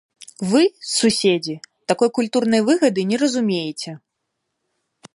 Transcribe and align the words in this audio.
Вы, 0.53 0.61
суседзі, 0.91 1.55
такой 1.93 2.09
культурнай 2.21 2.61
выгады 2.71 3.01
не 3.13 3.17
разумееце. 3.27 3.91